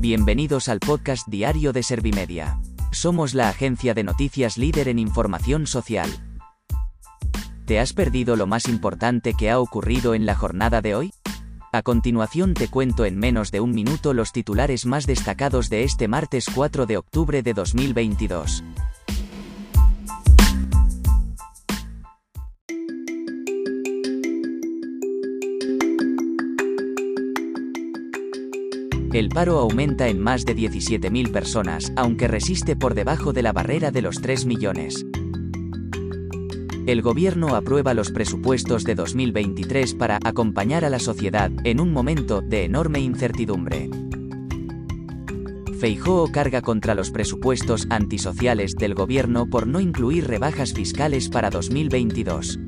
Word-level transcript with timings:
Bienvenidos 0.00 0.70
al 0.70 0.80
podcast 0.80 1.28
diario 1.28 1.74
de 1.74 1.82
Servimedia. 1.82 2.58
Somos 2.90 3.34
la 3.34 3.50
agencia 3.50 3.92
de 3.92 4.02
noticias 4.02 4.56
líder 4.56 4.88
en 4.88 4.98
información 4.98 5.66
social. 5.66 6.08
¿Te 7.66 7.78
has 7.78 7.92
perdido 7.92 8.34
lo 8.34 8.46
más 8.46 8.66
importante 8.66 9.34
que 9.34 9.50
ha 9.50 9.60
ocurrido 9.60 10.14
en 10.14 10.24
la 10.24 10.34
jornada 10.34 10.80
de 10.80 10.94
hoy? 10.94 11.12
A 11.70 11.82
continuación 11.82 12.54
te 12.54 12.68
cuento 12.68 13.04
en 13.04 13.18
menos 13.18 13.50
de 13.50 13.60
un 13.60 13.72
minuto 13.72 14.14
los 14.14 14.32
titulares 14.32 14.86
más 14.86 15.06
destacados 15.06 15.68
de 15.68 15.84
este 15.84 16.08
martes 16.08 16.46
4 16.54 16.86
de 16.86 16.96
octubre 16.96 17.42
de 17.42 17.52
2022. 17.52 18.64
El 29.12 29.28
paro 29.28 29.58
aumenta 29.58 30.06
en 30.06 30.20
más 30.20 30.44
de 30.44 30.54
17.000 30.54 31.32
personas, 31.32 31.92
aunque 31.96 32.28
resiste 32.28 32.76
por 32.76 32.94
debajo 32.94 33.32
de 33.32 33.42
la 33.42 33.52
barrera 33.52 33.90
de 33.90 34.02
los 34.02 34.20
3 34.20 34.46
millones. 34.46 35.04
El 36.86 37.02
gobierno 37.02 37.56
aprueba 37.56 37.92
los 37.92 38.12
presupuestos 38.12 38.84
de 38.84 38.94
2023 38.94 39.94
para 39.94 40.20
acompañar 40.22 40.84
a 40.84 40.90
la 40.90 41.00
sociedad 41.00 41.50
en 41.64 41.80
un 41.80 41.92
momento 41.92 42.40
de 42.40 42.64
enorme 42.64 43.00
incertidumbre. 43.00 43.90
Feijóo 45.80 46.30
carga 46.30 46.62
contra 46.62 46.94
los 46.94 47.10
presupuestos 47.10 47.88
antisociales 47.90 48.76
del 48.76 48.94
gobierno 48.94 49.46
por 49.46 49.66
no 49.66 49.80
incluir 49.80 50.28
rebajas 50.28 50.72
fiscales 50.72 51.28
para 51.28 51.50
2022. 51.50 52.60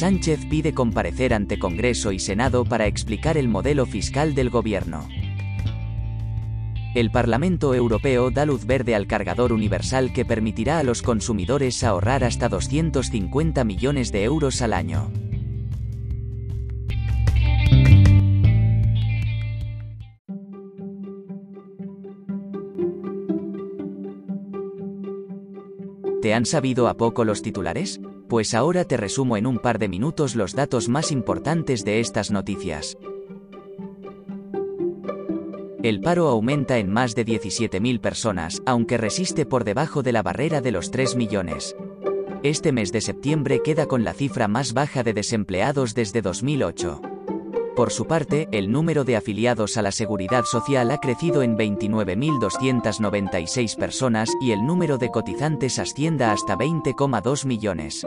Sánchez 0.00 0.46
pide 0.48 0.72
comparecer 0.72 1.34
ante 1.34 1.58
Congreso 1.58 2.10
y 2.10 2.18
Senado 2.18 2.64
para 2.64 2.86
explicar 2.86 3.36
el 3.36 3.48
modelo 3.48 3.84
fiscal 3.84 4.34
del 4.34 4.48
gobierno. 4.48 5.06
El 6.94 7.10
Parlamento 7.10 7.74
Europeo 7.74 8.30
da 8.30 8.46
luz 8.46 8.64
verde 8.64 8.94
al 8.94 9.06
cargador 9.06 9.52
universal 9.52 10.14
que 10.14 10.24
permitirá 10.24 10.78
a 10.78 10.84
los 10.84 11.02
consumidores 11.02 11.84
ahorrar 11.84 12.24
hasta 12.24 12.48
250 12.48 13.62
millones 13.64 14.10
de 14.10 14.24
euros 14.24 14.62
al 14.62 14.72
año. 14.72 15.12
¿Te 26.22 26.32
han 26.32 26.46
sabido 26.46 26.88
a 26.88 26.96
poco 26.96 27.26
los 27.26 27.42
titulares? 27.42 28.00
Pues 28.30 28.54
ahora 28.54 28.84
te 28.84 28.96
resumo 28.96 29.36
en 29.36 29.44
un 29.44 29.58
par 29.58 29.78
de 29.80 29.88
minutos 29.88 30.36
los 30.36 30.54
datos 30.54 30.88
más 30.88 31.10
importantes 31.10 31.84
de 31.84 31.98
estas 31.98 32.30
noticias. 32.30 32.96
El 35.82 36.00
paro 36.00 36.28
aumenta 36.28 36.78
en 36.78 36.92
más 36.92 37.16
de 37.16 37.26
17.000 37.26 38.00
personas, 38.00 38.62
aunque 38.66 38.98
resiste 38.98 39.46
por 39.46 39.64
debajo 39.64 40.04
de 40.04 40.12
la 40.12 40.22
barrera 40.22 40.60
de 40.60 40.70
los 40.70 40.92
3 40.92 41.16
millones. 41.16 41.74
Este 42.44 42.70
mes 42.70 42.92
de 42.92 43.00
septiembre 43.00 43.62
queda 43.64 43.86
con 43.86 44.04
la 44.04 44.12
cifra 44.12 44.46
más 44.46 44.74
baja 44.74 45.02
de 45.02 45.12
desempleados 45.12 45.96
desde 45.96 46.22
2008. 46.22 47.02
Por 47.74 47.90
su 47.90 48.06
parte, 48.06 48.46
el 48.52 48.70
número 48.70 49.02
de 49.02 49.16
afiliados 49.16 49.76
a 49.76 49.82
la 49.82 49.90
Seguridad 49.90 50.44
Social 50.44 50.92
ha 50.92 50.98
crecido 50.98 51.42
en 51.42 51.56
29.296 51.56 53.76
personas 53.76 54.30
y 54.40 54.52
el 54.52 54.64
número 54.64 54.98
de 54.98 55.10
cotizantes 55.10 55.80
ascienda 55.80 56.30
hasta 56.30 56.56
20,2 56.56 57.44
millones. 57.46 58.06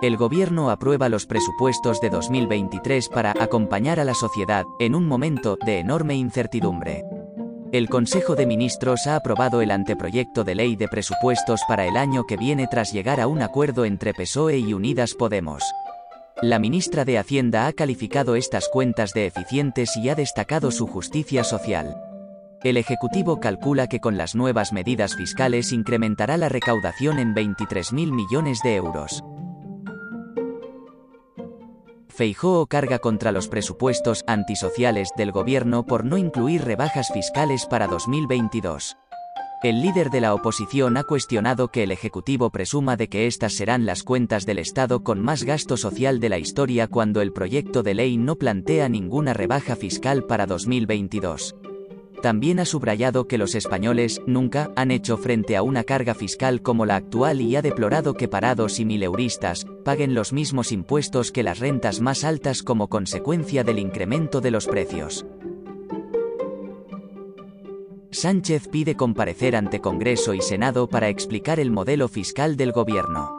El 0.00 0.16
gobierno 0.16 0.70
aprueba 0.70 1.08
los 1.08 1.26
presupuestos 1.26 2.00
de 2.00 2.08
2023 2.08 3.08
para 3.08 3.32
acompañar 3.32 3.98
a 3.98 4.04
la 4.04 4.14
sociedad 4.14 4.64
en 4.78 4.94
un 4.94 5.08
momento 5.08 5.58
de 5.66 5.80
enorme 5.80 6.14
incertidumbre. 6.14 7.04
El 7.72 7.88
Consejo 7.88 8.36
de 8.36 8.46
Ministros 8.46 9.08
ha 9.08 9.16
aprobado 9.16 9.60
el 9.60 9.72
anteproyecto 9.72 10.44
de 10.44 10.54
ley 10.54 10.76
de 10.76 10.86
presupuestos 10.86 11.62
para 11.66 11.84
el 11.84 11.96
año 11.96 12.26
que 12.28 12.36
viene 12.36 12.68
tras 12.70 12.92
llegar 12.92 13.20
a 13.20 13.26
un 13.26 13.42
acuerdo 13.42 13.84
entre 13.84 14.14
PSOE 14.14 14.58
y 14.58 14.72
Unidas 14.72 15.14
Podemos. 15.14 15.64
La 16.42 16.60
ministra 16.60 17.04
de 17.04 17.18
Hacienda 17.18 17.66
ha 17.66 17.72
calificado 17.72 18.36
estas 18.36 18.68
cuentas 18.68 19.12
de 19.14 19.26
eficientes 19.26 19.96
y 19.96 20.10
ha 20.10 20.14
destacado 20.14 20.70
su 20.70 20.86
justicia 20.86 21.42
social. 21.42 22.00
El 22.62 22.76
Ejecutivo 22.76 23.40
calcula 23.40 23.88
que 23.88 23.98
con 23.98 24.16
las 24.16 24.36
nuevas 24.36 24.72
medidas 24.72 25.16
fiscales 25.16 25.72
incrementará 25.72 26.36
la 26.36 26.48
recaudación 26.48 27.18
en 27.18 27.34
23.000 27.34 28.12
millones 28.12 28.60
de 28.62 28.76
euros. 28.76 29.24
Feijóo 32.08 32.66
carga 32.66 32.98
contra 32.98 33.32
los 33.32 33.48
presupuestos 33.48 34.24
antisociales 34.26 35.10
del 35.16 35.32
gobierno 35.32 35.84
por 35.86 36.04
no 36.04 36.16
incluir 36.16 36.64
rebajas 36.64 37.10
fiscales 37.12 37.66
para 37.66 37.86
2022. 37.86 38.96
El 39.62 39.82
líder 39.82 40.10
de 40.10 40.20
la 40.20 40.34
oposición 40.34 40.96
ha 40.96 41.02
cuestionado 41.02 41.72
que 41.72 41.82
el 41.82 41.90
Ejecutivo 41.90 42.50
presuma 42.50 42.96
de 42.96 43.08
que 43.08 43.26
estas 43.26 43.54
serán 43.54 43.86
las 43.86 44.04
cuentas 44.04 44.46
del 44.46 44.60
Estado 44.60 45.02
con 45.02 45.20
más 45.20 45.42
gasto 45.42 45.76
social 45.76 46.20
de 46.20 46.28
la 46.28 46.38
historia 46.38 46.86
cuando 46.86 47.20
el 47.20 47.32
proyecto 47.32 47.82
de 47.82 47.94
ley 47.94 48.16
no 48.18 48.36
plantea 48.36 48.88
ninguna 48.88 49.34
rebaja 49.34 49.74
fiscal 49.74 50.24
para 50.24 50.46
2022. 50.46 51.56
También 52.22 52.58
ha 52.58 52.64
subrayado 52.64 53.28
que 53.28 53.38
los 53.38 53.54
españoles 53.54 54.20
nunca 54.26 54.72
han 54.74 54.90
hecho 54.90 55.16
frente 55.18 55.56
a 55.56 55.62
una 55.62 55.84
carga 55.84 56.14
fiscal 56.14 56.62
como 56.62 56.84
la 56.84 56.96
actual 56.96 57.40
y 57.40 57.54
ha 57.54 57.62
deplorado 57.62 58.14
que 58.14 58.26
parados 58.26 58.80
y 58.80 58.84
mileuristas 58.84 59.66
paguen 59.84 60.14
los 60.14 60.32
mismos 60.32 60.72
impuestos 60.72 61.30
que 61.30 61.44
las 61.44 61.60
rentas 61.60 62.00
más 62.00 62.24
altas 62.24 62.62
como 62.62 62.88
consecuencia 62.88 63.62
del 63.62 63.78
incremento 63.78 64.40
de 64.40 64.50
los 64.50 64.66
precios. 64.66 65.26
Sánchez 68.10 68.68
pide 68.68 68.96
comparecer 68.96 69.54
ante 69.54 69.80
Congreso 69.80 70.34
y 70.34 70.40
Senado 70.40 70.88
para 70.88 71.08
explicar 71.08 71.60
el 71.60 71.70
modelo 71.70 72.08
fiscal 72.08 72.56
del 72.56 72.72
gobierno. 72.72 73.38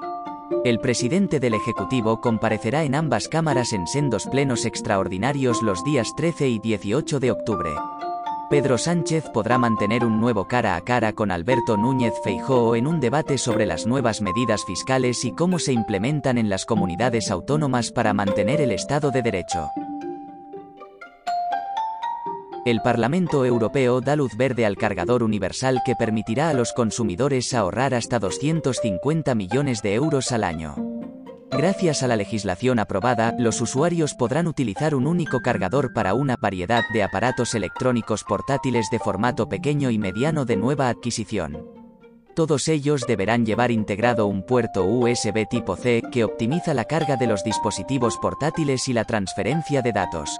El 0.64 0.80
presidente 0.80 1.40
del 1.40 1.54
Ejecutivo 1.54 2.22
comparecerá 2.22 2.84
en 2.84 2.96
ambas 2.96 3.28
cámaras 3.28 3.74
en 3.74 3.88
sendos 3.88 4.28
plenos 4.28 4.66
extraordinarios 4.66 5.62
los 5.64 5.84
días 5.84 6.16
13 6.16 6.50
y 6.50 6.60
18 6.60 7.20
de 7.20 7.32
octubre. 7.32 7.72
Pedro 8.50 8.80
Sánchez 8.80 9.30
podrá 9.32 9.60
mantener 9.60 10.04
un 10.04 10.20
nuevo 10.20 10.48
cara 10.48 10.76
a 10.76 10.82
cara 10.82 11.14
con 11.14 11.30
Alberto 11.30 11.78
Núñez 11.78 12.16
Feijóo 12.24 12.76
en 12.76 12.88
un 12.88 13.00
debate 13.00 13.38
sobre 13.38 13.68
las 13.68 13.86
nuevas 13.86 14.22
medidas 14.22 14.66
fiscales 14.66 15.24
y 15.24 15.34
cómo 15.34 15.60
se 15.60 15.72
implementan 15.72 16.40
en 16.40 16.50
las 16.50 16.66
comunidades 16.66 17.30
autónomas 17.30 17.92
para 17.92 18.12
mantener 18.16 18.60
el 18.60 18.72
Estado 18.72 19.12
de 19.12 19.22
Derecho. 19.22 19.70
El 22.66 22.82
Parlamento 22.82 23.46
Europeo 23.46 24.02
da 24.02 24.16
luz 24.16 24.36
verde 24.36 24.66
al 24.66 24.78
cargador 24.78 25.22
universal 25.22 25.82
que 25.86 25.96
permitirá 25.96 26.50
a 26.50 26.54
los 26.54 26.74
consumidores 26.74 27.54
ahorrar 27.54 27.94
hasta 27.94 28.18
250 28.18 29.36
millones 29.36 29.84
de 29.84 29.94
euros 29.94 30.32
al 30.32 30.44
año. 30.44 30.89
Gracias 31.52 32.04
a 32.04 32.08
la 32.08 32.16
legislación 32.16 32.80
aprobada, 32.80 33.36
los 33.38 33.60
usuarios 33.60 34.14
podrán 34.14 34.48
utilizar 34.48 34.94
un 34.94 35.08
único 35.08 35.42
cargador 35.42 35.94
para 35.94 36.14
una 36.14 36.36
variedad 36.38 36.84
de 36.94 37.04
aparatos 37.04 37.56
electrónicos 37.56 38.24
portátiles 38.24 38.90
de 38.92 39.00
formato 39.00 39.50
pequeño 39.50 39.90
y 39.90 39.98
mediano 39.98 40.46
de 40.46 40.56
nueva 40.56 40.90
adquisición. 40.90 41.68
Todos 42.36 42.68
ellos 42.68 43.06
deberán 43.08 43.46
llevar 43.46 43.72
integrado 43.72 44.28
un 44.28 44.44
puerto 44.44 44.86
USB 44.86 45.48
tipo 45.50 45.76
C 45.76 46.04
que 46.12 46.24
optimiza 46.24 46.74
la 46.74 46.86
carga 46.86 47.18
de 47.18 47.28
los 47.28 47.44
dispositivos 47.44 48.18
portátiles 48.18 48.88
y 48.88 48.94
la 48.94 49.04
transferencia 49.04 49.82
de 49.82 49.92
datos. 49.92 50.40